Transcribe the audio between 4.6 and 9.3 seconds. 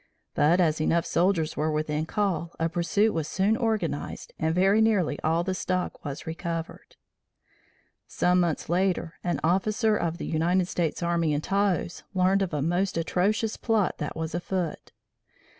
nearly all the stock was recovered. Some months later